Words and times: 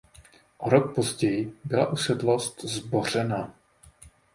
O 0.59 0.69
rok 0.69 0.95
později 0.95 1.53
byla 1.63 1.87
usedlost 1.91 2.61
zbořena. 2.65 3.53